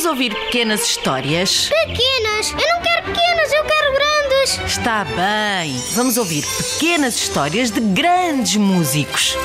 Vamos 0.00 0.18
ouvir 0.18 0.34
pequenas 0.34 0.80
histórias? 0.80 1.68
Pequenas! 1.68 2.52
Eu 2.52 2.74
não 2.74 2.80
quero 2.80 3.04
pequenas, 3.04 3.52
eu 3.52 3.64
quero 3.64 3.92
grandes! 3.92 4.60
Está 4.66 5.04
bem. 5.04 5.78
Vamos 5.92 6.16
ouvir 6.16 6.42
pequenas 6.56 7.16
histórias 7.16 7.70
de 7.70 7.80
grandes 7.80 8.56
músicos. 8.56 9.36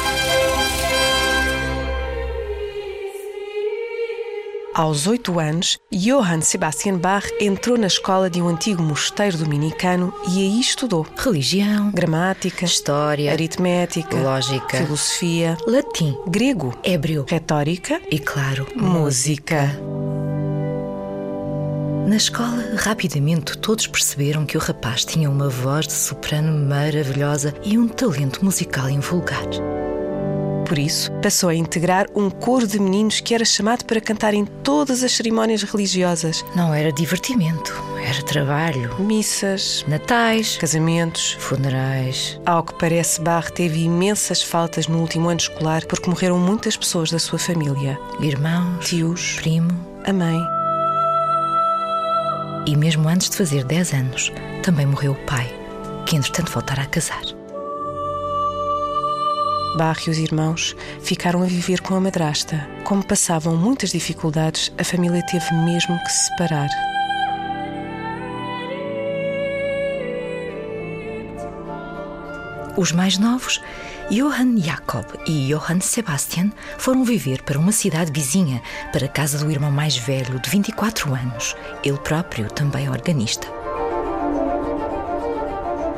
Aos 4.74 5.08
oito 5.08 5.42
anos, 5.42 5.78
Johann 5.92 6.40
Sebastian 6.40 7.00
Bach 7.00 7.30
entrou 7.42 7.78
na 7.78 7.88
escola 7.88 8.30
de 8.30 8.42
um 8.42 8.48
antigo 8.48 8.82
mosteiro 8.82 9.38
dominicano 9.38 10.14
e 10.30 10.40
aí 10.40 10.62
estudou 10.62 11.06
Religião, 11.18 11.92
gramática, 11.92 12.64
história, 12.64 13.30
aritmética, 13.30 14.16
lógica, 14.16 14.78
filosofia, 14.78 15.58
latim, 15.68 16.18
grego, 16.28 16.74
hébreo 16.82 17.26
retórica 17.28 18.02
e, 18.10 18.20
claro, 18.20 18.66
música. 18.74 19.78
Na 22.06 22.18
escola, 22.18 22.76
rapidamente 22.78 23.58
todos 23.58 23.88
perceberam 23.88 24.46
que 24.46 24.58
o 24.58 24.62
rapaz 24.62 25.04
tinha 25.04 25.30
uma 25.30 25.50
voz 25.50 25.88
de 25.88 25.94
soprano 25.94 26.66
maravilhosa 26.68 27.54
e 27.64 27.78
um 27.80 27.88
talento 27.88 28.46
musical 28.46 28.90
invulgar. 28.90 29.44
Por 30.68 30.78
isso, 30.80 31.12
passou 31.22 31.50
a 31.50 31.56
integrar 31.56 32.08
um 32.16 32.28
coro 32.30 32.66
de 32.66 32.80
meninos 32.80 33.20
que 33.20 33.36
era 33.36 33.46
chamado 33.46 33.86
para 33.86 34.02
cantar 34.02 34.34
em 34.34 34.46
todas 34.46 35.04
as 35.04 35.12
cerimónias 35.12 35.62
religiosas, 35.64 36.44
Não 36.56 36.74
era 36.74 36.92
divertimento, 36.92 37.72
era 38.04 38.22
trabalho. 38.24 38.96
missas, 39.00 39.84
Natais, 39.88 40.58
casamentos. 40.58 41.36
funerais. 41.40 42.40
Ao 42.46 42.64
que 42.64 42.74
parece, 42.80 43.22
Bach 43.22 43.50
teve 43.52 43.84
imensas 43.84 44.42
faltas 44.44 44.88
no 44.88 45.00
último 45.00 45.30
ano 45.30 45.40
escolar 45.40 45.86
porque 45.86 46.10
morreram 46.10 46.40
muitas 46.40 46.76
pessoas 46.76 47.12
da 47.12 47.20
sua 47.20 47.38
família. 47.40 48.00
Irmãos, 48.20 48.86
Tios, 48.88 49.34
primo. 49.38 49.70
a 50.04 50.12
mãe. 50.14 50.40
E 52.68 52.76
mesmo 52.76 53.08
antes 53.08 53.30
de 53.30 53.38
fazer 53.38 53.64
10 53.64 53.94
anos, 53.94 54.32
também 54.64 54.86
morreu 54.86 55.12
o 55.12 55.26
pai, 55.26 55.48
que 56.08 56.16
entretanto 56.16 56.52
voltara 56.52 56.82
a 56.82 56.86
casar. 56.86 57.22
Bach 59.78 60.08
e 60.08 60.10
os 60.10 60.18
irmãos 60.18 60.76
ficaram 61.02 61.44
a 61.44 61.46
viver 61.46 61.82
com 61.82 61.96
a 61.96 62.00
madrasta. 62.00 62.68
Como 62.84 63.06
passavam 63.06 63.56
muitas 63.56 63.92
dificuldades, 63.92 64.72
a 64.78 64.84
família 64.84 65.24
teve 65.26 65.54
mesmo 65.54 66.02
que 66.04 66.12
se 66.12 66.30
separar. 66.30 66.70
Os 72.78 72.92
mais 72.92 73.18
novos, 73.18 73.62
Johann 74.12 74.58
Jakob 74.58 75.06
e 75.26 75.48
Johann 75.48 75.80
Sebastian, 75.80 76.52
foram 76.78 77.06
viver 77.06 77.42
para 77.44 77.58
uma 77.58 77.72
cidade 77.72 78.12
vizinha, 78.12 78.62
para 78.92 79.06
a 79.06 79.10
casa 79.10 79.38
do 79.38 79.50
irmão 79.50 79.72
mais 79.72 79.96
velho, 79.96 80.40
de 80.40 80.50
24 80.50 81.14
anos, 81.14 81.56
ele 81.84 81.98
próprio 81.98 82.50
também 82.50 82.90
organista. 82.90 83.48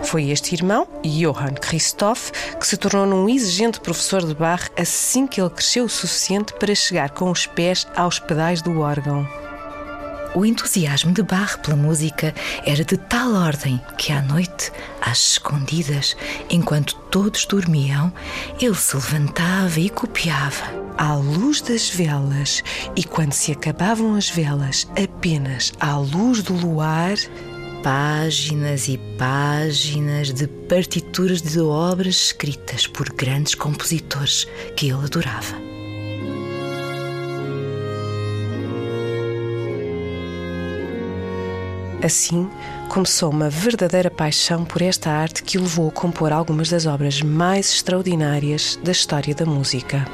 Foi 0.03 0.30
este 0.30 0.53
irmão, 0.53 0.88
Johann 1.03 1.55
Christoph, 1.55 2.31
que 2.59 2.67
se 2.67 2.78
tornou 2.78 3.05
num 3.05 3.28
exigente 3.28 3.80
professor 3.80 4.23
de 4.23 4.36
Bach 4.36 4.70
assim 4.78 5.25
que 5.25 5.42
ele 5.42 5.50
cresceu 5.50 5.86
o 5.86 5.89
suficiente 5.89 6.53
para 6.53 6.73
chegar 6.75 7.09
com 7.09 7.31
os 7.31 7.48
pés 7.48 7.88
aos 7.95 8.20
pedais 8.20 8.61
do 8.61 8.80
órgão. 8.80 9.47
O 10.38 10.46
entusiasmo 10.46 11.12
de 11.14 11.24
Bach 11.24 11.58
pela 11.64 11.76
música 11.76 12.32
era 12.64 12.86
de 12.86 12.96
tal 12.96 13.34
ordem 13.34 13.82
que 13.98 14.12
à 14.12 14.22
noite, 14.22 14.72
às 15.02 15.32
escondidas, 15.32 16.16
enquanto 16.48 16.94
todos 17.10 17.48
dormiam, 17.48 18.14
ele 18.62 18.76
se 18.76 18.96
levantava 18.96 19.80
e 19.80 19.90
copiava. 19.90 20.64
À 20.96 21.16
luz 21.16 21.60
das 21.62 21.90
velas, 21.90 22.64
e 22.96 23.04
quando 23.04 23.34
se 23.34 23.52
acabavam 23.52 24.14
as 24.14 24.30
velas, 24.30 24.88
apenas 24.96 25.74
à 25.80 25.98
luz 25.98 26.44
do 26.44 26.54
luar, 26.54 27.16
Páginas 27.82 28.88
e 28.88 28.98
páginas 29.17 30.34
de 30.34 30.45
partituras 30.45 31.42
de 31.42 31.60
obras 31.60 32.16
escritas 32.16 32.86
por 32.86 33.10
grandes 33.10 33.56
compositores 33.56 34.48
que 34.76 34.88
ele 34.88 35.04
adorava. 35.04 35.77
Assim, 42.04 42.48
começou 42.90 43.32
uma 43.32 43.50
verdadeira 43.50 44.12
paixão 44.12 44.64
por 44.64 44.82
esta 44.82 45.10
arte 45.10 45.42
que 45.42 45.58
o 45.58 45.62
levou 45.62 45.90
a 45.90 45.92
compor 45.92 46.32
algumas 46.32 46.70
das 46.70 46.86
obras 46.86 47.22
mais 47.22 47.74
extraordinárias 47.74 48.80
da 48.84 48.92
história 48.92 49.34
da 49.34 49.46
música. 49.46 50.06